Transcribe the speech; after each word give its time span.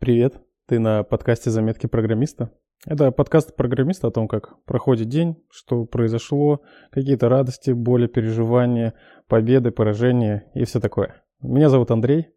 Привет, 0.00 0.40
ты 0.68 0.78
на 0.78 1.02
подкасте 1.02 1.50
«Заметки 1.50 1.88
программиста». 1.88 2.52
Это 2.86 3.10
подкаст 3.10 3.56
программиста 3.56 4.06
о 4.06 4.10
том, 4.12 4.28
как 4.28 4.54
проходит 4.64 5.08
день, 5.08 5.42
что 5.50 5.86
произошло, 5.86 6.62
какие-то 6.92 7.28
радости, 7.28 7.72
боли, 7.72 8.06
переживания, 8.06 8.94
победы, 9.26 9.72
поражения 9.72 10.48
и 10.54 10.64
все 10.66 10.78
такое. 10.78 11.24
Меня 11.42 11.68
зовут 11.68 11.90
Андрей, 11.90 12.28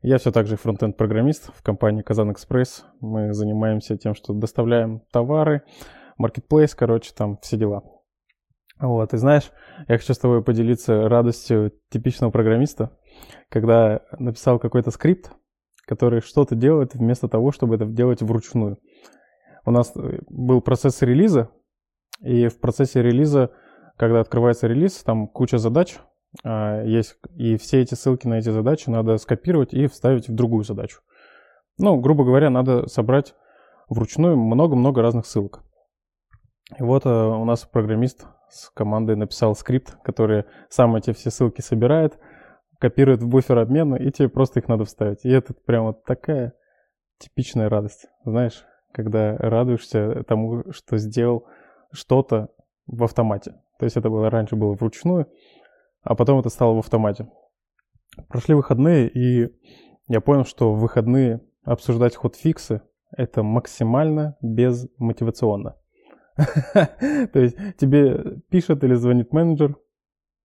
я 0.00 0.16
все 0.16 0.32
так 0.32 0.46
же 0.46 0.56
фронтенд-программист 0.56 1.50
в 1.54 1.62
компании 1.62 2.00
Казан 2.00 2.32
Экспресс. 2.32 2.86
Мы 3.00 3.34
занимаемся 3.34 3.98
тем, 3.98 4.14
что 4.14 4.32
доставляем 4.32 5.02
товары, 5.12 5.64
маркетплейс, 6.16 6.74
короче, 6.74 7.12
там 7.14 7.36
все 7.42 7.58
дела. 7.58 7.82
Вот, 8.80 9.12
и 9.12 9.18
знаешь, 9.18 9.52
я 9.86 9.98
хочу 9.98 10.14
с 10.14 10.18
тобой 10.18 10.42
поделиться 10.42 11.10
радостью 11.10 11.72
типичного 11.90 12.30
программиста, 12.30 12.96
когда 13.50 14.00
написал 14.18 14.58
какой-то 14.58 14.90
скрипт, 14.90 15.30
который 15.92 16.22
что-то 16.22 16.54
делает 16.54 16.94
вместо 16.94 17.28
того, 17.28 17.52
чтобы 17.52 17.74
это 17.74 17.84
делать 17.84 18.22
вручную. 18.22 18.78
У 19.66 19.70
нас 19.70 19.92
э, 19.94 20.20
был 20.28 20.62
процесс 20.62 21.02
релиза, 21.02 21.50
и 22.22 22.48
в 22.48 22.58
процессе 22.58 23.02
релиза, 23.02 23.50
когда 23.98 24.20
открывается 24.20 24.68
релиз, 24.68 25.02
там 25.02 25.28
куча 25.28 25.58
задач 25.58 25.98
а, 26.44 26.82
есть, 26.82 27.16
и 27.36 27.56
все 27.56 27.82
эти 27.82 27.94
ссылки 27.94 28.26
на 28.26 28.38
эти 28.38 28.48
задачи 28.48 28.88
надо 28.88 29.16
скопировать 29.18 29.74
и 29.74 29.86
вставить 29.86 30.28
в 30.28 30.34
другую 30.34 30.64
задачу. 30.64 31.00
Ну, 31.78 32.00
грубо 32.00 32.24
говоря, 32.24 32.48
надо 32.48 32.86
собрать 32.86 33.34
вручную 33.88 34.36
много-много 34.36 35.02
разных 35.02 35.26
ссылок. 35.26 35.60
И 36.78 36.82
вот 36.82 37.02
а, 37.04 37.36
у 37.36 37.44
нас 37.44 37.64
программист 37.64 38.24
с 38.48 38.70
командой 38.70 39.16
написал 39.16 39.54
скрипт, 39.54 39.96
который 40.04 40.44
сам 40.70 40.96
эти 40.96 41.12
все 41.12 41.30
ссылки 41.30 41.60
собирает, 41.60 42.18
копирует 42.82 43.22
в 43.22 43.28
буфер 43.28 43.60
обмена, 43.60 43.94
и 43.94 44.10
тебе 44.10 44.28
просто 44.28 44.58
их 44.58 44.66
надо 44.66 44.84
вставить. 44.84 45.24
И 45.24 45.30
это 45.30 45.54
прям 45.54 45.84
вот 45.84 46.02
такая 46.02 46.52
типичная 47.18 47.68
радость, 47.68 48.08
знаешь, 48.24 48.64
когда 48.90 49.36
радуешься 49.36 50.24
тому, 50.26 50.64
что 50.72 50.96
сделал 50.96 51.46
что-то 51.92 52.48
в 52.88 53.04
автомате. 53.04 53.54
То 53.78 53.84
есть 53.84 53.96
это 53.96 54.10
было 54.10 54.30
раньше 54.30 54.56
было 54.56 54.74
вручную, 54.74 55.28
а 56.02 56.16
потом 56.16 56.40
это 56.40 56.48
стало 56.48 56.74
в 56.74 56.80
автомате. 56.80 57.28
Прошли 58.26 58.56
выходные, 58.56 59.08
и 59.08 59.54
я 60.08 60.20
понял, 60.20 60.44
что 60.44 60.74
в 60.74 60.80
выходные 60.80 61.40
обсуждать 61.62 62.16
ход-фиксы 62.16 62.82
это 63.16 63.44
максимально 63.44 64.36
безмотивационно. 64.42 65.76
То 66.36 67.38
есть 67.38 67.56
тебе 67.76 68.40
пишет 68.50 68.82
или 68.82 68.94
звонит 68.94 69.32
менеджер, 69.32 69.76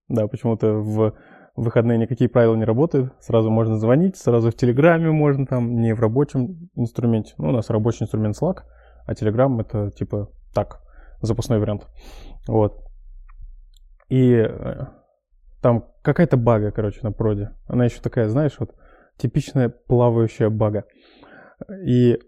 да, 0.08 0.28
почему-то 0.28 0.74
в 0.74 1.18
выходные 1.58 1.98
никакие 1.98 2.30
правила 2.30 2.56
не 2.56 2.64
работают, 2.64 3.14
сразу 3.20 3.50
можно 3.50 3.78
звонить, 3.78 4.16
сразу 4.16 4.52
в 4.52 4.56
Телеграме 4.56 5.12
можно, 5.12 5.46
там, 5.48 5.82
не 5.82 5.94
в 5.94 6.00
рабочем 6.00 6.70
инструменте. 6.76 7.34
Ну, 7.40 7.50
у 7.50 7.52
нас 7.52 7.70
рабочий 7.70 8.04
инструмент 8.04 8.38
Slack, 8.40 8.60
а 9.06 9.14
Telegram 9.14 9.60
это 9.60 9.92
типа 9.92 10.30
так, 10.54 10.82
запасной 11.22 11.60
вариант. 11.60 11.88
Вот. 12.48 12.84
И 14.08 14.34
э, 14.34 14.86
там 15.62 15.86
какая-то 16.04 16.38
бага, 16.38 16.72
короче, 16.72 17.00
на 17.02 17.12
проде. 17.12 17.52
Она 17.66 17.86
еще 17.86 18.02
такая, 18.02 18.30
знаешь, 18.30 18.56
вот 18.60 18.76
типичная 19.18 19.70
плавающая 19.70 20.50
бага. 20.50 20.86
И 21.84 22.20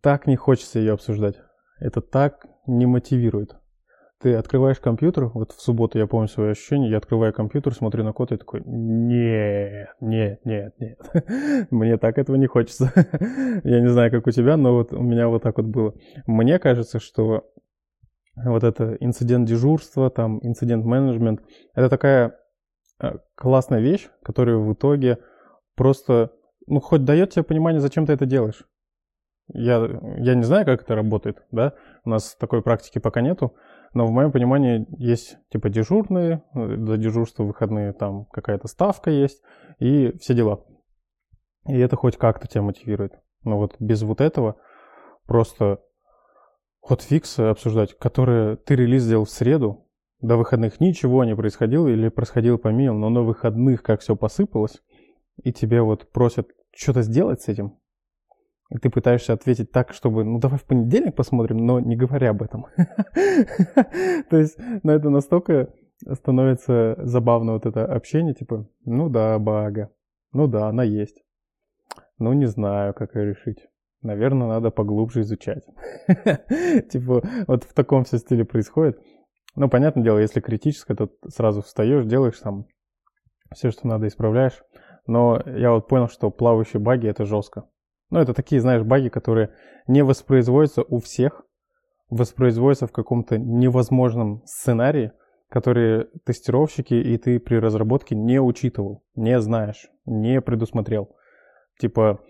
так 0.00 0.28
не 0.28 0.36
хочется 0.36 0.78
ее 0.78 0.92
обсуждать. 0.92 1.40
Это 1.80 2.00
так 2.00 2.46
не 2.66 2.86
мотивирует. 2.86 3.56
Ты 4.20 4.34
открываешь 4.34 4.80
компьютер, 4.80 5.26
вот 5.26 5.52
в 5.52 5.60
субботу 5.60 5.96
я 5.96 6.08
помню 6.08 6.26
свои 6.26 6.50
ощущения, 6.50 6.90
я 6.90 6.96
открываю 6.96 7.32
компьютер, 7.32 7.72
смотрю 7.72 8.02
на 8.02 8.12
код 8.12 8.32
и 8.32 8.36
такой, 8.36 8.62
нет, 8.66 9.90
нет, 10.00 10.44
нет, 10.44 10.74
нет, 10.80 10.98
мне 11.70 11.96
так 11.98 12.18
этого 12.18 12.34
не 12.34 12.48
хочется. 12.48 12.92
я 13.62 13.80
не 13.80 13.86
знаю, 13.86 14.10
как 14.10 14.26
у 14.26 14.32
тебя, 14.32 14.56
но 14.56 14.74
вот 14.74 14.92
у 14.92 15.00
меня 15.00 15.28
вот 15.28 15.44
так 15.44 15.58
вот 15.58 15.66
было. 15.66 15.94
Мне 16.26 16.58
кажется, 16.58 16.98
что 16.98 17.44
вот 18.34 18.64
это 18.64 18.96
инцидент 18.98 19.46
дежурства, 19.46 20.10
там 20.10 20.40
инцидент 20.42 20.84
менеджмент, 20.84 21.40
это 21.76 21.88
такая 21.88 22.36
э, 23.00 23.18
классная 23.36 23.78
вещь, 23.78 24.08
которая 24.24 24.56
в 24.56 24.72
итоге 24.72 25.18
просто, 25.76 26.32
ну, 26.66 26.80
хоть 26.80 27.04
дает 27.04 27.30
тебе 27.30 27.44
понимание, 27.44 27.80
зачем 27.80 28.04
ты 28.04 28.14
это 28.14 28.26
делаешь. 28.26 28.64
Я, 29.54 29.76
я 30.18 30.34
не 30.34 30.42
знаю, 30.42 30.66
как 30.66 30.82
это 30.82 30.96
работает, 30.96 31.46
да, 31.52 31.74
у 32.04 32.10
нас 32.10 32.34
такой 32.34 32.62
практики 32.62 32.98
пока 32.98 33.20
нету, 33.20 33.54
но 33.94 34.06
в 34.06 34.10
моем 34.10 34.32
понимании 34.32 34.86
есть 34.98 35.38
типа 35.50 35.68
дежурные, 35.68 36.42
за 36.54 36.94
э, 36.94 36.98
дежурство 36.98 37.44
выходные 37.44 37.92
там 37.92 38.26
какая-то 38.26 38.68
ставка 38.68 39.10
есть 39.10 39.42
и 39.78 40.16
все 40.18 40.34
дела. 40.34 40.64
И 41.66 41.78
это 41.78 41.96
хоть 41.96 42.16
как-то 42.16 42.48
тебя 42.48 42.62
мотивирует. 42.62 43.12
Но 43.44 43.58
вот 43.58 43.76
без 43.78 44.02
вот 44.02 44.20
этого 44.20 44.56
просто 45.26 45.80
хотфиксы 46.80 47.40
обсуждать, 47.40 47.96
которые 47.98 48.56
ты 48.56 48.74
релиз 48.74 49.02
сделал 49.02 49.24
в 49.24 49.30
среду, 49.30 49.86
до 50.20 50.36
выходных 50.36 50.80
ничего 50.80 51.24
не 51.24 51.36
происходило 51.36 51.86
или 51.86 52.08
происходило 52.08 52.56
по 52.56 52.68
милу, 52.68 52.98
но 52.98 53.08
на 53.08 53.22
выходных 53.22 53.82
как 53.82 54.00
все 54.00 54.16
посыпалось, 54.16 54.82
и 55.42 55.52
тебе 55.52 55.82
вот 55.82 56.10
просят 56.10 56.48
что-то 56.74 57.02
сделать 57.02 57.42
с 57.42 57.48
этим, 57.48 57.78
и 58.70 58.78
ты 58.78 58.90
пытаешься 58.90 59.32
ответить 59.32 59.72
так, 59.72 59.92
чтобы, 59.92 60.24
ну 60.24 60.38
давай 60.38 60.58
в 60.58 60.64
понедельник 60.64 61.14
посмотрим, 61.14 61.58
но 61.58 61.80
не 61.80 61.96
говоря 61.96 62.30
об 62.30 62.42
этом. 62.42 62.66
То 64.30 64.36
есть, 64.36 64.58
ну 64.82 64.92
это 64.92 65.10
настолько 65.10 65.72
становится 66.12 66.96
забавно 66.98 67.54
вот 67.54 67.66
это 67.66 67.84
общение, 67.84 68.34
типа, 68.34 68.68
ну 68.84 69.08
да, 69.08 69.38
бага, 69.38 69.90
ну 70.32 70.46
да, 70.46 70.68
она 70.68 70.84
есть. 70.84 71.22
Ну 72.18 72.32
не 72.32 72.46
знаю, 72.46 72.94
как 72.94 73.14
ее 73.14 73.26
решить 73.26 73.68
наверное, 74.02 74.48
надо 74.48 74.70
поглубже 74.70 75.20
изучать. 75.22 75.64
Типа, 76.90 77.22
вот 77.46 77.64
в 77.64 77.72
таком 77.74 78.04
все 78.04 78.18
стиле 78.18 78.44
происходит. 78.44 79.00
Ну, 79.56 79.68
понятное 79.68 80.04
дело, 80.04 80.18
если 80.18 80.40
критическое, 80.40 80.94
то 80.94 81.10
сразу 81.28 81.62
встаешь, 81.62 82.04
делаешь 82.04 82.38
там 82.38 82.66
все, 83.52 83.70
что 83.70 83.88
надо, 83.88 84.06
исправляешь. 84.06 84.62
Но 85.06 85.42
я 85.46 85.72
вот 85.72 85.88
понял, 85.88 86.08
что 86.08 86.30
плавающие 86.30 86.80
баги 86.80 87.08
это 87.08 87.24
жестко. 87.24 87.64
Ну, 88.10 88.20
это 88.20 88.34
такие, 88.34 88.60
знаешь, 88.60 88.82
баги, 88.82 89.08
которые 89.08 89.54
не 89.86 90.02
воспроизводятся 90.02 90.82
у 90.82 90.98
всех, 90.98 91.42
воспроизводятся 92.08 92.86
в 92.86 92.92
каком-то 92.92 93.38
невозможном 93.38 94.42
сценарии, 94.46 95.12
которые 95.48 96.08
тестировщики 96.24 96.94
и 96.94 97.16
ты 97.18 97.38
при 97.38 97.56
разработке 97.56 98.14
не 98.14 98.40
учитывал, 98.40 99.04
не 99.14 99.40
знаешь, 99.40 99.88
не 100.06 100.40
предусмотрел. 100.40 101.16
Типа, 101.78 102.20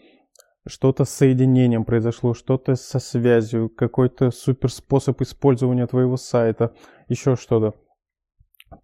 что-то 0.66 1.04
с 1.04 1.10
соединением 1.10 1.84
произошло, 1.84 2.34
что-то 2.34 2.74
со 2.74 2.98
связью, 2.98 3.70
какой-то 3.70 4.30
супер 4.30 4.70
способ 4.70 5.20
использования 5.22 5.86
твоего 5.86 6.16
сайта, 6.16 6.74
еще 7.08 7.36
что-то. 7.36 7.74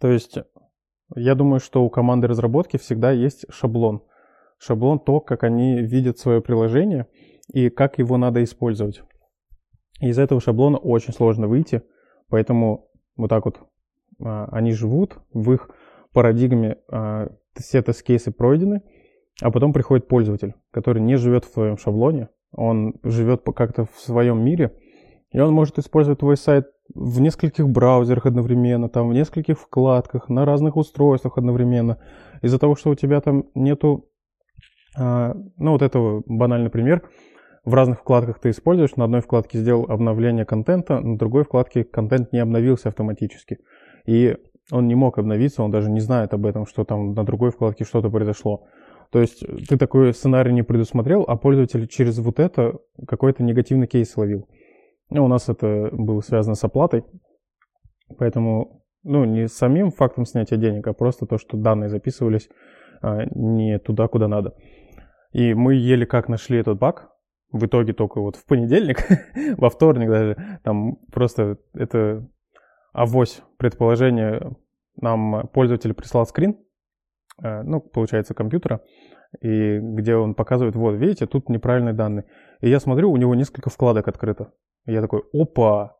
То 0.00 0.08
есть 0.10 0.38
я 1.14 1.34
думаю, 1.34 1.60
что 1.60 1.84
у 1.84 1.90
команды 1.90 2.26
разработки 2.26 2.76
всегда 2.76 3.10
есть 3.10 3.44
шаблон. 3.50 4.02
Шаблон 4.64 4.98
то, 4.98 5.20
как 5.20 5.44
они 5.44 5.82
видят 5.82 6.18
свое 6.18 6.40
приложение 6.40 7.06
и 7.52 7.68
как 7.68 7.98
его 7.98 8.16
надо 8.16 8.42
использовать. 8.42 9.02
Из 10.00 10.18
этого 10.18 10.40
шаблона 10.40 10.78
очень 10.78 11.12
сложно 11.12 11.46
выйти, 11.46 11.82
поэтому 12.28 12.88
вот 13.16 13.28
так 13.28 13.44
вот 13.44 13.60
а, 14.22 14.48
они 14.50 14.72
живут, 14.72 15.18
в 15.32 15.52
их 15.52 15.70
парадигме 16.12 16.78
а, 16.90 17.28
все 17.54 17.82
тест-кейсы 17.82 18.32
пройдены– 18.32 18.82
а 19.42 19.50
потом 19.50 19.72
приходит 19.72 20.08
пользователь, 20.08 20.54
который 20.70 21.02
не 21.02 21.16
живет 21.16 21.44
в 21.44 21.52
твоем 21.52 21.76
шаблоне, 21.76 22.28
он 22.52 22.94
живет 23.02 23.42
как-то 23.54 23.84
в 23.84 23.98
своем 23.98 24.44
мире, 24.44 24.76
и 25.32 25.40
он 25.40 25.52
может 25.52 25.78
использовать 25.78 26.20
твой 26.20 26.36
сайт 26.36 26.66
в 26.94 27.20
нескольких 27.20 27.68
браузерах 27.68 28.26
одновременно, 28.26 28.88
там, 28.88 29.08
в 29.08 29.14
нескольких 29.14 29.58
вкладках, 29.58 30.28
на 30.28 30.44
разных 30.44 30.76
устройствах 30.76 31.38
одновременно. 31.38 31.98
Из-за 32.42 32.58
того, 32.58 32.76
что 32.76 32.90
у 32.90 32.94
тебя 32.94 33.20
там 33.20 33.46
нету, 33.54 34.08
ну 34.96 35.72
вот 35.72 35.82
этого 35.82 36.22
банальный 36.26 36.70
пример, 36.70 37.02
в 37.64 37.72
разных 37.74 38.00
вкладках 38.00 38.38
ты 38.40 38.50
используешь, 38.50 38.96
на 38.96 39.04
одной 39.04 39.20
вкладке 39.20 39.58
сделал 39.58 39.86
обновление 39.88 40.44
контента, 40.44 41.00
на 41.00 41.16
другой 41.16 41.44
вкладке 41.44 41.84
контент 41.84 42.32
не 42.32 42.38
обновился 42.38 42.90
автоматически. 42.90 43.58
И 44.06 44.36
он 44.70 44.86
не 44.86 44.94
мог 44.94 45.18
обновиться, 45.18 45.62
он 45.62 45.70
даже 45.70 45.90
не 45.90 46.00
знает 46.00 46.34
об 46.34 46.46
этом, 46.46 46.66
что 46.66 46.84
там 46.84 47.14
на 47.14 47.24
другой 47.24 47.50
вкладке 47.50 47.84
что-то 47.84 48.10
произошло. 48.10 48.66
То 49.10 49.20
есть 49.20 49.44
ты 49.68 49.78
такой 49.78 50.12
сценарий 50.12 50.52
не 50.52 50.62
предусмотрел, 50.62 51.24
а 51.26 51.36
пользователь 51.36 51.86
через 51.86 52.18
вот 52.18 52.38
это 52.38 52.78
какой-то 53.06 53.42
негативный 53.42 53.86
кейс 53.86 54.14
ловил. 54.16 54.48
Ну, 55.10 55.24
у 55.24 55.28
нас 55.28 55.48
это 55.48 55.90
было 55.92 56.20
связано 56.20 56.54
с 56.54 56.64
оплатой, 56.64 57.04
поэтому, 58.18 58.82
ну, 59.04 59.24
не 59.24 59.48
самим 59.48 59.90
фактом 59.90 60.24
снятия 60.24 60.58
денег, 60.58 60.86
а 60.86 60.92
просто 60.92 61.26
то, 61.26 61.38
что 61.38 61.56
данные 61.56 61.88
записывались 61.88 62.48
а, 63.02 63.24
не 63.34 63.78
туда, 63.78 64.08
куда 64.08 64.28
надо. 64.28 64.54
И 65.34 65.52
мы 65.52 65.74
еле 65.74 66.06
как 66.06 66.30
нашли 66.30 66.58
этот 66.58 66.78
баг, 66.78 67.10
в 67.52 67.66
итоге 67.66 67.92
только 67.92 68.20
вот 68.20 68.36
в 68.36 68.46
понедельник, 68.46 69.06
во 69.58 69.68
вторник 69.68 70.08
даже, 70.08 70.60
там 70.64 70.96
просто 71.12 71.58
это 71.74 72.26
авось 72.94 73.42
предположение, 73.58 74.56
нам 74.96 75.46
пользователь 75.48 75.92
прислал 75.92 76.24
скрин, 76.24 76.56
Э, 77.42 77.62
ну, 77.62 77.80
получается, 77.80 78.34
компьютера. 78.34 78.80
и 79.40 79.78
где 79.80 80.14
он 80.14 80.34
показывает, 80.34 80.76
вот, 80.76 80.92
видите, 80.92 81.26
тут 81.26 81.48
неправильные 81.48 81.92
данные. 81.92 82.24
И 82.60 82.70
я 82.70 82.78
смотрю, 82.78 83.10
у 83.10 83.16
него 83.16 83.34
несколько 83.34 83.68
вкладок 83.68 84.06
открыто. 84.06 84.52
И 84.86 84.92
я 84.92 85.00
такой, 85.00 85.24
опа, 85.32 85.96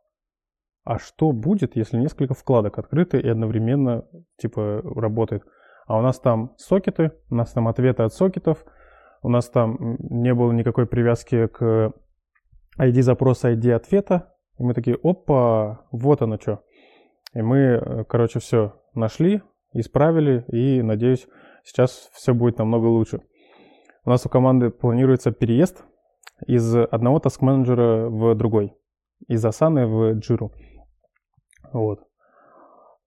а 0.84 0.98
что 0.98 1.32
будет, 1.32 1.74
если 1.74 1.98
несколько 1.98 2.34
вкладок 2.34 2.78
открыты 2.78 3.18
и 3.18 3.28
одновременно, 3.28 4.04
типа, 4.36 4.82
работает? 4.84 5.42
А 5.86 5.98
у 5.98 6.02
нас 6.02 6.20
там 6.20 6.54
сокеты, 6.58 7.10
у 7.28 7.34
нас 7.34 7.52
там 7.52 7.66
ответы 7.66 8.04
от 8.04 8.14
сокетов, 8.14 8.64
у 9.24 9.30
нас 9.30 9.48
там 9.48 9.96
не 10.00 10.34
было 10.34 10.52
никакой 10.52 10.86
привязки 10.86 11.46
к 11.46 11.94
ID 12.78 13.00
запроса, 13.00 13.52
ID 13.52 13.72
ответа. 13.72 14.34
И 14.58 14.62
мы 14.62 14.74
такие, 14.74 14.98
опа, 15.02 15.86
вот 15.90 16.20
оно 16.20 16.38
что. 16.38 16.62
И 17.32 17.40
мы, 17.40 17.58
э, 17.58 18.04
короче, 18.04 18.38
все 18.38 18.74
нашли, 18.94 19.42
исправили, 19.72 20.44
и, 20.48 20.82
надеюсь, 20.82 21.26
сейчас 21.64 22.10
все 22.12 22.34
будет 22.34 22.58
намного 22.58 22.84
лучше. 22.86 23.22
У 24.04 24.10
нас 24.10 24.26
у 24.26 24.28
команды 24.28 24.68
планируется 24.68 25.32
переезд 25.32 25.82
из 26.46 26.76
одного 26.76 27.18
таск-менеджера 27.18 28.10
в 28.10 28.34
другой, 28.34 28.76
из 29.26 29.42
Asana 29.42 29.86
в 29.86 30.18
Jira. 30.18 30.50
Вот. 31.72 32.00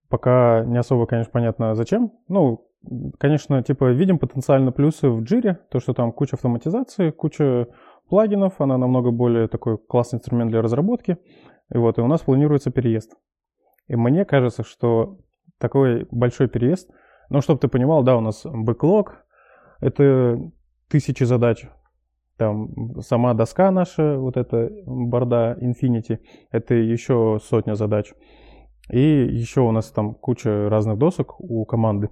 Пока 0.08 0.64
не 0.64 0.78
особо, 0.78 1.06
конечно, 1.06 1.30
понятно 1.30 1.76
зачем. 1.76 2.12
Ну, 2.26 2.67
конечно, 3.18 3.62
типа 3.62 3.90
видим 3.90 4.18
потенциально 4.18 4.72
плюсы 4.72 5.08
в 5.08 5.22
Jira, 5.22 5.56
то, 5.70 5.80
что 5.80 5.94
там 5.94 6.12
куча 6.12 6.36
автоматизации, 6.36 7.10
куча 7.10 7.68
плагинов, 8.08 8.60
она 8.60 8.78
намного 8.78 9.10
более 9.10 9.48
такой 9.48 9.78
классный 9.78 10.16
инструмент 10.16 10.50
для 10.50 10.62
разработки. 10.62 11.18
И 11.72 11.76
вот, 11.76 11.98
и 11.98 12.00
у 12.00 12.06
нас 12.06 12.22
планируется 12.22 12.70
переезд. 12.70 13.14
И 13.88 13.96
мне 13.96 14.24
кажется, 14.24 14.62
что 14.62 15.18
такой 15.58 16.06
большой 16.10 16.48
переезд, 16.48 16.90
ну, 17.30 17.40
чтобы 17.40 17.60
ты 17.60 17.68
понимал, 17.68 18.02
да, 18.02 18.16
у 18.16 18.20
нас 18.20 18.42
бэклог, 18.44 19.24
это 19.80 20.38
тысячи 20.88 21.24
задач. 21.24 21.66
Там 22.36 23.00
сама 23.00 23.34
доска 23.34 23.70
наша, 23.70 24.16
вот 24.16 24.36
эта 24.36 24.70
борда 24.86 25.58
Infinity, 25.60 26.18
это 26.50 26.74
еще 26.74 27.38
сотня 27.42 27.74
задач. 27.74 28.12
И 28.90 29.00
еще 29.00 29.60
у 29.60 29.72
нас 29.72 29.90
там 29.90 30.14
куча 30.14 30.68
разных 30.70 30.98
досок 30.98 31.38
у 31.40 31.64
команды. 31.64 32.08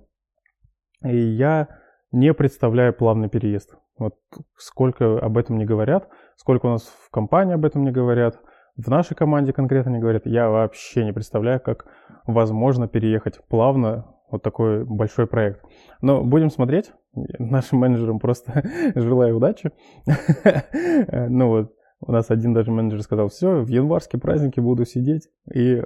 И 1.05 1.17
я 1.17 1.69
не 2.13 2.33
представляю 2.35 2.95
плавный 2.95 3.29
переезд. 3.29 3.77
Вот 3.99 4.15
сколько 4.57 5.19
об 5.19 5.39
этом 5.39 5.59
не 5.59 5.65
говорят, 5.65 6.09
сколько 6.37 6.67
у 6.67 6.71
нас 6.71 6.83
в 6.83 7.11
компании 7.11 7.55
об 7.55 7.65
этом 7.65 7.85
не 7.85 7.91
говорят, 7.91 8.39
в 8.77 8.89
нашей 8.89 9.15
команде 9.15 9.53
конкретно 9.53 9.91
не 9.91 9.99
говорят, 9.99 10.27
я 10.27 10.51
вообще 10.51 11.05
не 11.05 11.13
представляю, 11.13 11.61
как 11.61 11.87
возможно 12.27 12.89
переехать 12.89 13.41
плавно 13.49 14.05
вот 14.31 14.43
такой 14.43 14.85
большой 14.85 15.27
проект. 15.27 15.65
Но 16.03 16.23
будем 16.23 16.51
смотреть. 16.51 16.93
Нашим 17.39 17.79
менеджерам 17.79 18.19
просто 18.19 18.65
желаю 18.95 19.37
удачи. 19.37 19.71
Ну 21.29 21.49
вот, 21.49 21.73
у 22.01 22.13
нас 22.13 22.31
один 22.31 22.53
даже 22.53 22.71
менеджер 22.71 23.03
сказал, 23.03 23.29
все, 23.29 23.61
в 23.61 23.69
январские 23.69 24.21
праздники 24.21 24.61
буду 24.61 24.85
сидеть 24.85 25.29
и 25.55 25.83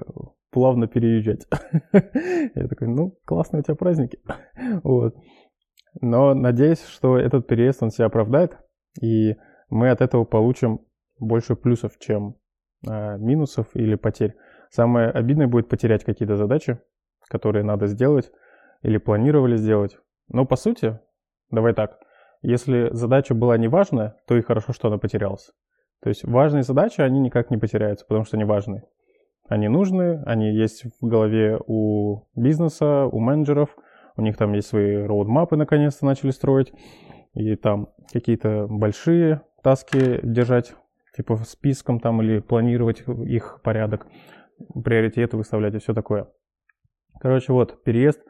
плавно 0.51 0.87
переезжать. 0.87 1.47
Я 1.93 2.69
такой, 2.69 2.89
ну, 2.89 3.19
классные 3.25 3.61
у 3.61 3.63
тебя 3.65 3.75
праздники. 3.75 4.19
Вот. 4.83 5.15
Но 6.01 6.35
надеюсь, 6.35 6.85
что 6.85 7.19
этот 7.19 7.49
переезд, 7.49 7.83
он 7.83 7.91
себя 7.91 8.07
оправдает, 8.07 8.57
и 9.03 9.35
мы 9.71 9.91
от 9.91 10.01
этого 10.01 10.25
получим 10.25 10.87
больше 11.19 11.57
плюсов, 11.57 11.99
чем 11.99 12.37
а, 12.87 13.17
минусов 13.17 13.67
или 13.75 13.97
потерь. 13.97 14.37
Самое 14.71 15.11
обидное 15.11 15.49
будет 15.49 15.69
потерять 15.69 16.05
какие-то 16.05 16.37
задачи, 16.37 16.79
которые 17.29 17.65
надо 17.65 17.87
сделать 17.87 18.31
или 18.83 18.99
планировали 18.99 19.57
сделать. 19.57 19.99
Но 20.29 20.47
по 20.47 20.55
сути, 20.57 21.01
давай 21.51 21.75
так, 21.75 21.99
если 22.43 22.89
задача 22.93 23.35
была 23.35 23.59
не 23.59 23.69
важная, 23.69 24.17
то 24.27 24.37
и 24.37 24.43
хорошо, 24.43 24.73
что 24.73 24.89
она 24.89 24.99
потерялась. 24.99 25.51
То 26.03 26.09
есть 26.09 26.25
важные 26.25 26.63
задачи, 26.63 27.01
они 27.01 27.21
никак 27.21 27.51
не 27.51 27.59
потеряются, 27.59 28.07
потому 28.07 28.25
что 28.25 28.37
они 28.37 28.45
важные. 28.45 28.85
Они 29.51 29.67
нужны, 29.67 30.23
они 30.27 30.53
есть 30.55 30.85
в 31.01 31.05
голове 31.05 31.59
у 31.67 32.29
бизнеса, 32.37 33.07
у 33.07 33.19
менеджеров, 33.19 33.77
у 34.17 34.23
них 34.23 34.37
там 34.37 34.53
есть 34.53 34.69
свои 34.69 34.95
роудмапы, 34.95 35.57
наконец-то 35.57 36.07
начали 36.07 36.31
строить, 36.31 36.73
и 37.35 37.57
там 37.57 37.89
какие-то 38.13 38.69
большие 38.69 39.43
таски 39.65 40.21
держать 40.23 40.77
типа 41.17 41.35
списком 41.39 41.99
там 41.99 42.23
или 42.23 42.39
планировать 42.39 43.03
их 43.27 43.61
порядок, 43.65 44.07
приоритеты 44.85 45.37
выставлять 45.37 45.75
и 45.75 45.79
все 45.79 45.95
такое. 45.95 46.29
Короче, 47.21 47.53
вот, 47.53 47.83
переезд 47.83 48.23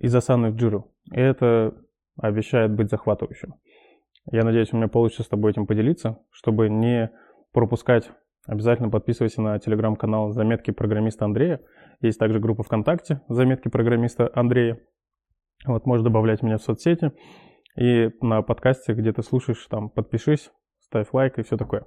из 0.00 0.12
Асаны 0.12 0.50
в 0.50 0.56
Джиру. 0.56 0.90
И 1.12 1.20
это 1.20 1.72
обещает 2.20 2.74
быть 2.74 2.90
захватывающим. 2.90 3.54
Я 4.32 4.42
надеюсь, 4.42 4.72
у 4.72 4.76
меня 4.76 4.88
получится 4.88 5.22
с 5.22 5.28
тобой 5.28 5.52
этим 5.52 5.68
поделиться, 5.68 6.18
чтобы 6.32 6.68
не 6.68 7.12
пропускать. 7.52 8.10
Обязательно 8.46 8.90
подписывайся 8.90 9.42
на 9.42 9.58
телеграм-канал 9.58 10.30
«Заметки 10.30 10.70
программиста 10.70 11.24
Андрея». 11.24 11.60
Есть 12.00 12.18
также 12.18 12.38
группа 12.40 12.62
ВКонтакте 12.62 13.20
«Заметки 13.28 13.68
программиста 13.68 14.30
Андрея». 14.34 14.80
Вот, 15.66 15.86
можешь 15.86 16.04
добавлять 16.04 16.42
меня 16.42 16.58
в 16.58 16.62
соцсети. 16.62 17.12
И 17.76 18.10
на 18.20 18.42
подкасте, 18.42 18.92
где 18.92 19.12
ты 19.12 19.22
слушаешь, 19.22 19.66
там 19.66 19.90
подпишись, 19.90 20.50
ставь 20.80 21.08
лайк 21.12 21.38
и 21.38 21.42
все 21.42 21.56
такое. 21.56 21.86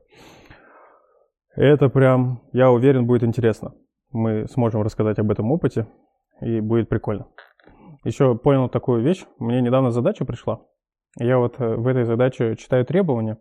Это 1.55 1.89
прям, 1.89 2.43
я 2.53 2.71
уверен, 2.71 3.07
будет 3.07 3.23
интересно. 3.23 3.73
Мы 4.11 4.47
сможем 4.47 4.81
рассказать 4.81 5.19
об 5.19 5.31
этом 5.31 5.51
опыте, 5.51 5.87
и 6.41 6.59
будет 6.59 6.89
прикольно. 6.89 7.27
Еще 8.03 8.35
понял 8.35 8.69
такую 8.69 9.03
вещь. 9.03 9.25
Мне 9.37 9.61
недавно 9.61 9.91
задача 9.91 10.25
пришла. 10.25 10.61
Я 11.19 11.37
вот 11.37 11.59
э, 11.59 11.75
в 11.75 11.87
этой 11.87 12.03
задаче 12.03 12.55
читаю 12.55 12.85
требования, 12.85 13.37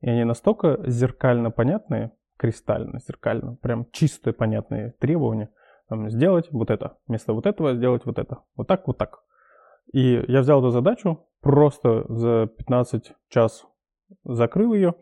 и 0.00 0.10
они 0.10 0.24
настолько 0.24 0.78
зеркально 0.86 1.50
понятные, 1.50 2.12
кристально, 2.38 3.00
зеркально, 3.00 3.56
прям 3.56 3.86
чистые 3.92 4.32
понятные 4.32 4.92
требования. 4.98 5.50
Там, 5.88 6.08
сделать 6.10 6.48
вот 6.50 6.70
это, 6.70 6.98
вместо 7.06 7.32
вот 7.32 7.46
этого 7.46 7.74
сделать 7.74 8.04
вот 8.04 8.18
это. 8.18 8.38
Вот 8.56 8.68
так, 8.68 8.86
вот 8.86 8.98
так. 8.98 9.20
И 9.92 10.22
я 10.28 10.40
взял 10.40 10.60
эту 10.60 10.70
задачу, 10.70 11.26
просто 11.40 12.04
за 12.08 12.46
15 12.46 13.12
час 13.28 13.66
закрыл 14.24 14.74
ее. 14.74 14.94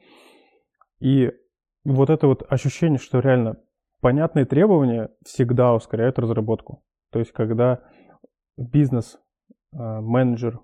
И 1.00 1.32
вот 1.84 2.10
это 2.10 2.26
вот 2.26 2.44
ощущение, 2.48 2.98
что 2.98 3.18
реально 3.18 3.56
понятные 4.00 4.44
требования 4.44 5.10
всегда 5.24 5.74
ускоряют 5.74 6.18
разработку. 6.18 6.84
То 7.10 7.18
есть, 7.18 7.32
когда 7.32 7.82
бизнес, 8.56 9.18
а, 9.72 10.00
менеджер, 10.00 10.60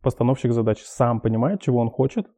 постановщик 0.00 0.52
задач 0.52 0.82
сам 0.82 1.20
понимает, 1.20 1.60
чего 1.60 1.80
он 1.80 1.90
хочет, 1.90 2.28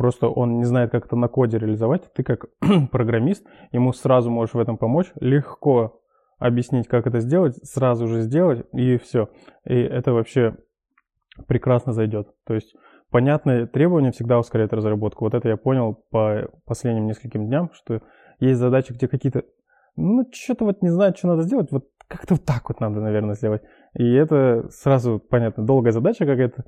просто 0.00 0.28
он 0.28 0.56
не 0.56 0.64
знает, 0.64 0.90
как 0.90 1.04
это 1.04 1.14
на 1.14 1.28
коде 1.28 1.58
реализовать, 1.58 2.10
ты 2.14 2.22
как 2.22 2.46
программист 2.90 3.46
ему 3.70 3.92
сразу 3.92 4.30
можешь 4.30 4.54
в 4.54 4.58
этом 4.58 4.78
помочь, 4.78 5.12
легко 5.20 6.00
объяснить, 6.38 6.88
как 6.88 7.06
это 7.06 7.20
сделать, 7.20 7.56
сразу 7.66 8.06
же 8.06 8.22
сделать, 8.22 8.64
и 8.72 8.96
все. 8.96 9.28
И 9.66 9.74
это 9.74 10.14
вообще 10.14 10.56
прекрасно 11.46 11.92
зайдет. 11.92 12.28
То 12.46 12.54
есть 12.54 12.74
понятные 13.10 13.66
требования 13.66 14.10
всегда 14.10 14.38
ускоряют 14.38 14.72
разработку. 14.72 15.26
Вот 15.26 15.34
это 15.34 15.50
я 15.50 15.58
понял 15.58 16.02
по 16.10 16.48
последним 16.64 17.06
нескольким 17.06 17.44
дням, 17.44 17.68
что 17.74 18.00
есть 18.38 18.58
задачи, 18.58 18.94
где 18.94 19.06
какие-то, 19.06 19.44
ну, 19.96 20.24
что-то 20.32 20.64
вот 20.64 20.80
не 20.80 20.88
знаю, 20.88 21.14
что 21.14 21.28
надо 21.28 21.42
сделать, 21.42 21.70
вот 21.70 21.90
как-то 22.08 22.36
вот 22.36 22.44
так 22.46 22.70
вот 22.70 22.80
надо, 22.80 23.00
наверное, 23.00 23.34
сделать. 23.34 23.60
И 23.92 24.14
это 24.14 24.66
сразу, 24.70 25.20
понятно, 25.20 25.66
долгая 25.66 25.92
задача 25.92 26.24
какая-то, 26.24 26.64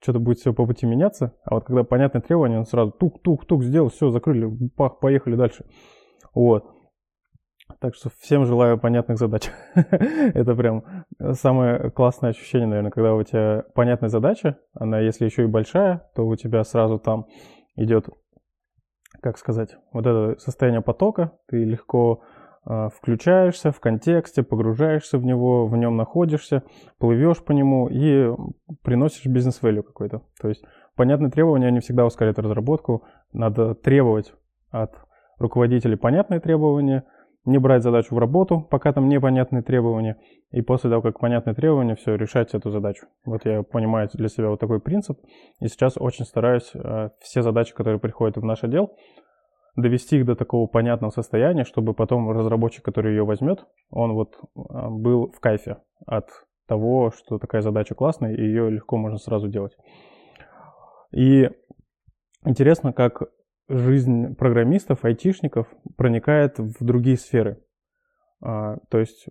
что-то 0.00 0.18
будет 0.18 0.38
все 0.38 0.52
по 0.52 0.66
пути 0.66 0.86
меняться, 0.86 1.34
а 1.44 1.54
вот 1.54 1.64
когда 1.64 1.84
понятные 1.84 2.22
требования, 2.22 2.58
он 2.58 2.66
сразу 2.66 2.92
тук-тук-тук 2.92 3.62
сделал, 3.62 3.88
все, 3.88 4.10
закрыли, 4.10 4.50
пах, 4.76 5.00
поехали 5.00 5.36
дальше. 5.36 5.64
Вот. 6.34 6.64
Так 7.80 7.94
что 7.94 8.10
всем 8.20 8.44
желаю 8.46 8.78
понятных 8.78 9.18
задач. 9.18 9.50
Это 9.74 10.54
прям 10.54 10.84
самое 11.32 11.90
классное 11.90 12.30
ощущение, 12.30 12.66
наверное, 12.66 12.92
когда 12.92 13.14
у 13.14 13.22
тебя 13.22 13.64
понятная 13.74 14.08
задача, 14.08 14.58
она 14.72 15.00
если 15.00 15.24
еще 15.24 15.44
и 15.44 15.48
большая, 15.48 16.08
то 16.14 16.26
у 16.26 16.36
тебя 16.36 16.62
сразу 16.62 16.98
там 16.98 17.26
идет, 17.74 18.08
как 19.20 19.36
сказать, 19.38 19.76
вот 19.92 20.06
это 20.06 20.38
состояние 20.38 20.80
потока, 20.80 21.32
ты 21.48 21.64
легко 21.64 22.22
включаешься 22.66 23.70
в 23.70 23.80
контексте, 23.80 24.42
погружаешься 24.42 25.18
в 25.18 25.24
него, 25.24 25.66
в 25.66 25.76
нем 25.76 25.96
находишься, 25.96 26.64
плывешь 26.98 27.44
по 27.44 27.52
нему 27.52 27.88
и 27.88 28.28
приносишь 28.82 29.26
бизнес-вэлю 29.26 29.82
какой-то. 29.82 30.22
То 30.40 30.48
есть 30.48 30.64
понятные 30.96 31.30
требования, 31.30 31.68
они 31.68 31.80
всегда 31.80 32.04
ускоряют 32.04 32.38
разработку, 32.38 33.04
надо 33.32 33.74
требовать 33.74 34.32
от 34.70 34.94
руководителей 35.38 35.96
понятные 35.96 36.40
требования– 36.40 37.04
не 37.46 37.58
брать 37.58 37.82
задачу 37.82 38.14
в 38.14 38.18
работу, 38.18 38.60
пока 38.60 38.92
там 38.92 39.08
непонятные 39.08 39.62
требования, 39.62 40.18
и 40.50 40.62
после 40.62 40.90
того, 40.90 41.00
как 41.00 41.20
понятные 41.20 41.54
требования, 41.54 41.94
все, 41.94 42.16
решать 42.16 42.52
эту 42.54 42.70
задачу. 42.70 43.06
Вот 43.24 43.46
я 43.46 43.62
понимаю 43.62 44.08
для 44.12 44.28
себя 44.28 44.50
вот 44.50 44.60
такой 44.60 44.80
принцип, 44.80 45.18
и 45.60 45.68
сейчас 45.68 45.94
очень 45.96 46.24
стараюсь 46.24 46.72
э, 46.74 47.10
все 47.20 47.42
задачи, 47.42 47.72
которые 47.72 48.00
приходят 48.00 48.36
в 48.36 48.44
наш 48.44 48.64
отдел, 48.64 48.96
довести 49.76 50.16
их 50.18 50.26
до 50.26 50.34
такого 50.34 50.66
понятного 50.66 51.10
состояния, 51.10 51.64
чтобы 51.64 51.94
потом 51.94 52.30
разработчик, 52.30 52.84
который 52.84 53.12
ее 53.12 53.24
возьмет, 53.24 53.66
он 53.90 54.14
вот 54.14 54.34
э, 54.36 54.88
был 54.88 55.30
в 55.30 55.40
кайфе 55.40 55.78
от 56.06 56.28
того, 56.66 57.12
что 57.12 57.38
такая 57.38 57.62
задача 57.62 57.94
классная, 57.94 58.34
и 58.34 58.40
ее 58.40 58.70
легко 58.70 58.96
можно 58.96 59.18
сразу 59.18 59.48
делать. 59.48 59.76
И 61.12 61.48
интересно, 62.44 62.92
как 62.92 63.22
жизнь 63.68 64.34
программистов, 64.34 65.04
айтишников 65.04 65.68
проникает 65.96 66.58
в 66.58 66.84
другие 66.84 67.16
сферы. 67.16 67.62
А, 68.42 68.76
то 68.90 68.98
есть, 68.98 69.26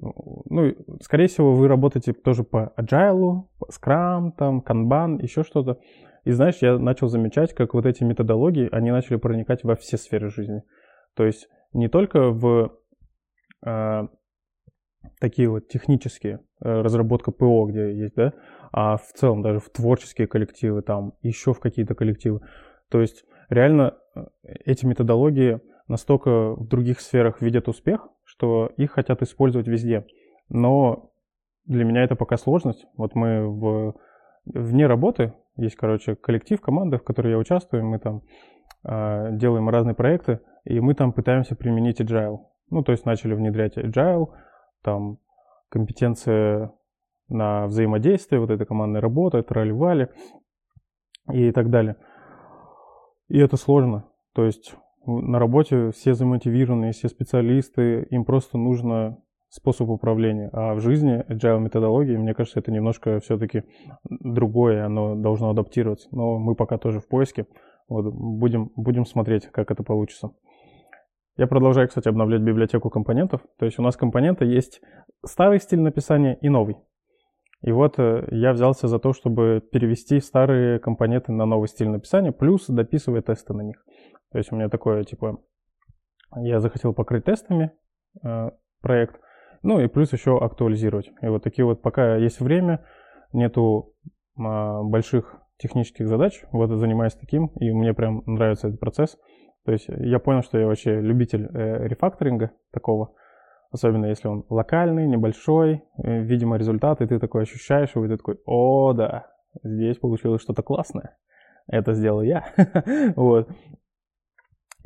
ну, 0.49 0.73
скорее 1.01 1.27
всего, 1.27 1.53
вы 1.53 1.67
работаете 1.67 2.13
тоже 2.13 2.43
по 2.43 2.73
agile, 2.77 3.43
Scrum, 3.71 4.31
там, 4.37 4.61
Kanban, 4.61 5.21
еще 5.21 5.43
что-то. 5.43 5.79
И 6.25 6.31
знаешь, 6.31 6.57
я 6.61 6.77
начал 6.77 7.07
замечать, 7.07 7.53
как 7.53 7.73
вот 7.73 7.85
эти 7.85 8.03
методологии, 8.03 8.67
они 8.71 8.91
начали 8.91 9.15
проникать 9.15 9.63
во 9.63 9.75
все 9.75 9.97
сферы 9.97 10.29
жизни. 10.29 10.63
То 11.15 11.23
есть 11.23 11.47
не 11.71 11.87
только 11.87 12.31
в 12.31 12.77
э, 13.63 14.07
такие 15.19 15.49
вот 15.49 15.67
технические, 15.67 16.39
э, 16.61 16.81
разработка 16.81 17.31
ПО, 17.31 17.67
где 17.67 17.95
есть, 17.95 18.15
да, 18.15 18.33
а 18.71 18.97
в 18.97 19.13
целом 19.13 19.43
даже 19.43 19.59
в 19.59 19.69
творческие 19.69 20.27
коллективы, 20.27 20.81
там, 20.81 21.13
еще 21.21 21.53
в 21.53 21.59
какие-то 21.59 21.93
коллективы. 21.93 22.41
То 22.89 23.01
есть 23.01 23.23
реально 23.49 23.95
э, 24.15 24.25
эти 24.41 24.85
методологии 24.85 25.61
настолько 25.87 26.55
в 26.55 26.67
других 26.67 27.01
сферах 27.01 27.41
видят 27.41 27.67
успех, 27.67 28.07
что 28.23 28.71
их 28.77 28.91
хотят 28.91 29.21
использовать 29.21 29.67
везде. 29.67 30.07
Но 30.49 31.11
для 31.65 31.85
меня 31.85 32.03
это 32.03 32.15
пока 32.15 32.37
сложность. 32.37 32.85
Вот 32.97 33.13
мы 33.13 33.47
в, 33.47 33.95
вне 34.45 34.87
работы, 34.87 35.33
есть, 35.57 35.75
короче, 35.75 36.15
коллектив, 36.15 36.59
команда, 36.61 36.97
в 36.97 37.03
которой 37.03 37.31
я 37.31 37.37
участвую, 37.37 37.85
мы 37.85 37.99
там 37.99 38.21
э, 38.83 39.29
делаем 39.37 39.69
разные 39.69 39.95
проекты, 39.95 40.41
и 40.65 40.79
мы 40.79 40.93
там 40.95 41.13
пытаемся 41.13 41.55
применить 41.55 42.01
agile. 42.01 42.39
Ну, 42.69 42.83
то 42.83 42.91
есть 42.91 43.05
начали 43.05 43.33
внедрять 43.33 43.77
agile, 43.77 44.27
там 44.83 45.17
компетенция 45.69 46.71
на 47.27 47.65
взаимодействие, 47.67 48.39
вот 48.39 48.51
эта 48.51 48.65
командная 48.65 49.01
работа, 49.01 49.41
тролливали 49.43 50.09
и 51.31 51.51
так 51.51 51.69
далее. 51.69 51.97
И 53.27 53.39
это 53.39 53.57
сложно. 53.57 54.05
То 54.33 54.45
есть 54.45 54.75
на 55.05 55.39
работе 55.39 55.91
все 55.91 56.13
замотивированы, 56.13 56.91
все 56.91 57.07
специалисты, 57.07 58.03
им 58.09 58.25
просто 58.25 58.57
нужно 58.57 59.17
способ 59.49 59.89
управления. 59.89 60.49
А 60.53 60.73
в 60.73 60.79
жизни 60.79 61.23
agile 61.29 61.59
методологии, 61.59 62.17
мне 62.17 62.33
кажется, 62.33 62.59
это 62.59 62.71
немножко 62.71 63.19
все-таки 63.19 63.63
другое, 64.09 64.85
оно 64.85 65.15
должно 65.15 65.49
адаптироваться. 65.49 66.09
Но 66.11 66.37
мы 66.37 66.55
пока 66.55 66.77
тоже 66.77 66.99
в 66.99 67.07
поиске. 67.07 67.45
Вот, 67.87 68.11
будем, 68.13 68.71
будем 68.75 69.05
смотреть, 69.05 69.47
как 69.47 69.71
это 69.71 69.83
получится. 69.83 70.31
Я 71.37 71.47
продолжаю, 71.47 71.87
кстати, 71.87 72.07
обновлять 72.07 72.41
библиотеку 72.41 72.89
компонентов. 72.89 73.41
То 73.59 73.65
есть 73.65 73.77
у 73.77 73.81
нас 73.81 73.95
компоненты 73.95 74.45
есть 74.45 74.81
старый 75.25 75.59
стиль 75.59 75.81
написания 75.81 76.37
и 76.41 76.49
новый. 76.49 76.77
И 77.61 77.71
вот 77.71 77.99
э, 77.99 78.27
я 78.31 78.53
взялся 78.53 78.87
за 78.87 78.99
то, 78.99 79.11
чтобы 79.11 79.61
перевести 79.71 80.19
старые 80.19 80.79
компоненты 80.79 81.31
на 81.31 81.45
новый 81.45 81.67
стиль 81.67 81.89
написания, 81.89 82.31
плюс 82.31 82.67
дописывая 82.67 83.21
тесты 83.21 83.53
на 83.53 83.61
них. 83.61 83.83
То 84.31 84.37
есть 84.37 84.51
у 84.51 84.55
меня 84.55 84.69
такое, 84.69 85.03
типа, 85.03 85.39
я 86.37 86.59
захотел 86.59 86.93
покрыть 86.93 87.25
тестами 87.25 87.71
э, 88.23 88.51
проект, 88.81 89.19
ну 89.65 89.79
и 89.79 89.87
плюс 89.87 90.13
еще 90.13 90.37
актуализировать. 90.37 91.11
И 91.21 91.27
вот 91.27 91.43
такие 91.43 91.65
вот, 91.65 91.81
пока 91.81 92.17
есть 92.17 92.39
время, 92.39 92.85
нету 93.33 93.93
э, 94.37 94.41
больших 94.83 95.37
технических 95.57 96.07
задач, 96.07 96.43
вот 96.51 96.69
занимаюсь 96.69 97.13
таким, 97.13 97.47
и 97.59 97.71
мне 97.71 97.93
прям 97.93 98.21
нравится 98.27 98.67
этот 98.67 98.79
процесс. 98.79 99.17
То 99.65 99.71
есть 99.71 99.87
я 99.87 100.19
понял, 100.19 100.43
что 100.43 100.59
я 100.59 100.67
вообще 100.67 101.01
любитель 101.01 101.47
э, 101.51 101.87
рефакторинга 101.87 102.51
такого, 102.71 103.15
особенно 103.71 104.05
если 104.05 104.27
он 104.27 104.45
локальный, 104.49 105.07
небольшой, 105.07 105.83
э, 105.97 106.21
видимо, 106.21 106.57
результат, 106.57 107.01
и 107.01 107.07
ты 107.07 107.19
такой 107.19 107.41
ощущаешь 107.43 107.89
и 107.95 108.07
ты 108.07 108.17
такой, 108.17 108.37
о, 108.45 108.93
да, 108.93 109.31
здесь 109.63 109.97
получилось 109.97 110.43
что-то 110.43 110.61
классное, 110.61 111.17
это 111.67 111.93
сделал 111.93 112.21
я. 112.21 112.45
вот. 113.15 113.49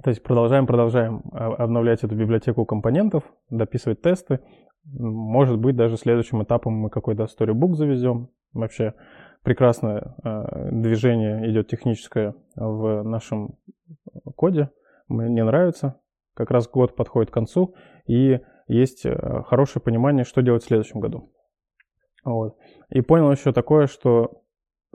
То 0.04 0.12
есть 0.12 0.24
продолжаем, 0.24 0.66
продолжаем 0.66 1.24
а, 1.34 1.48
обновлять 1.56 2.04
эту 2.04 2.16
библиотеку 2.16 2.66
компонентов, 2.66 3.24
дописывать 3.50 4.02
тесты. 4.02 4.40
Может 4.86 5.60
быть, 5.60 5.76
даже 5.76 5.98
следующим 5.98 6.44
этапом 6.44 6.74
мы 6.74 6.90
какой-то 6.90 7.24
storybook 7.24 7.74
завезем. 7.74 8.30
Вообще 8.54 8.94
прекрасное 9.44 10.16
э, 10.24 10.70
движение 10.72 11.50
идет 11.50 11.68
техническое 11.68 12.36
в 12.56 13.04
нашем 13.04 13.58
коде. 14.36 14.70
Мне 15.08 15.44
нравится. 15.44 16.00
Как 16.34 16.52
раз 16.52 16.70
год 16.70 16.96
подходит 16.96 17.32
к 17.32 17.34
концу, 17.34 17.76
и 18.06 18.40
есть 18.68 19.06
э, 19.06 19.44
хорошее 19.48 19.84
понимание, 19.84 20.24
что 20.24 20.42
делать 20.42 20.64
в 20.64 20.68
следующем 20.68 21.00
году. 21.00 21.34
Вот. 22.24 22.58
И 22.90 23.02
понял 23.02 23.32
еще 23.32 23.52
такое, 23.52 23.88
что 23.88 24.44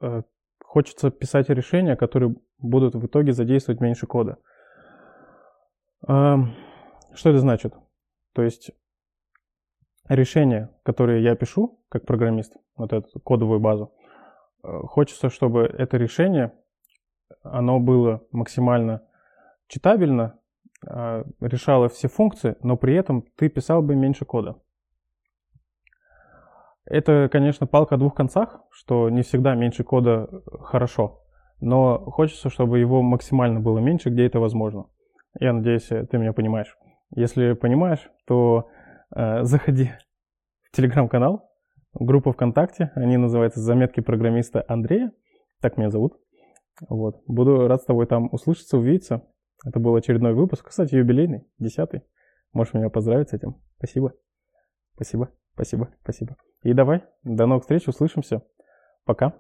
э, 0.01 0.23
хочется 0.65 1.11
писать 1.11 1.49
решения, 1.51 1.97
которые 1.97 2.37
будут 2.59 2.95
в 2.95 3.07
итоге 3.07 3.33
задействовать 3.33 3.81
меньше 3.81 4.07
кода. 4.07 4.39
Э, 6.07 6.37
что 7.15 7.31
это 7.31 7.39
значит? 7.39 7.75
То 8.33 8.43
есть 8.43 8.71
решения, 10.09 10.71
которые 10.83 11.23
я 11.23 11.35
пишу 11.35 11.81
как 11.89 12.07
программист, 12.07 12.57
вот 12.77 12.93
эту 12.93 13.21
кодовую 13.21 13.61
базу, 13.61 13.93
э, 14.63 14.69
хочется, 14.85 15.31
чтобы 15.31 15.63
это 15.63 15.97
решение, 15.97 16.53
оно 17.43 17.81
было 17.81 18.23
максимально 18.31 19.03
читабельно, 19.69 20.39
а, 20.87 21.25
решала 21.41 21.89
все 21.89 22.09
функции, 22.09 22.57
но 22.63 22.77
при 22.77 22.95
этом 22.95 23.23
ты 23.37 23.49
писал 23.49 23.83
бы 23.83 23.95
меньше 23.95 24.25
кода. 24.25 24.57
Это, 26.85 27.29
конечно, 27.33 27.67
палка 27.67 27.95
о 27.95 27.99
двух 27.99 28.15
концах, 28.15 28.61
что 28.71 29.09
не 29.09 29.23
всегда 29.23 29.55
меньше 29.55 29.85
кода 29.85 30.29
хорошо, 30.61 31.23
но 31.61 31.99
хочется, 31.99 32.51
чтобы 32.51 32.79
его 32.79 33.01
максимально 33.03 33.61
было 33.61 33.79
меньше, 33.79 34.11
где 34.11 34.27
это 34.27 34.39
возможно. 34.39 34.87
Я 35.41 35.53
надеюсь, 35.55 35.87
ты 35.87 36.19
меня 36.19 36.33
понимаешь. 36.33 36.77
Если 37.17 37.55
понимаешь, 37.55 38.11
то 38.27 38.69
э, 38.69 38.74
заходи 39.15 39.91
в 40.63 40.77
телеграм-канал, 40.77 41.51
группа 41.95 42.33
ВКонтакте, 42.33 42.91
они 42.95 43.17
называются 43.17 43.61
«Заметки 43.61 44.01
программиста 44.01 44.65
Андрея», 44.69 45.13
так 45.61 45.77
меня 45.77 45.91
зовут. 45.91 46.19
Вот. 46.89 47.23
Буду 47.27 47.69
рад 47.69 47.83
с 47.83 47.85
тобой 47.85 48.07
там 48.07 48.29
услышаться, 48.33 48.77
увидеться. 48.77 49.23
Это 49.65 49.79
был 49.79 49.95
очередной 49.95 50.35
выпуск, 50.35 50.69
кстати, 50.69 50.95
юбилейный, 50.95 51.47
десятый. 51.59 52.03
Можешь 52.53 52.75
меня 52.75 52.91
поздравить 52.91 53.31
с 53.31 53.33
этим. 53.33 53.63
Спасибо. 53.79 54.13
Спасибо, 54.95 55.31
спасибо, 55.55 55.89
спасибо. 56.03 56.37
И 56.63 56.73
давай, 56.73 57.05
до 57.23 57.47
новых 57.47 57.63
встреч, 57.63 57.87
услышимся. 57.89 58.43
Пока. 59.05 59.35